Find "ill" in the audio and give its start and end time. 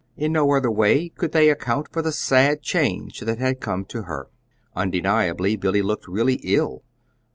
6.43-6.81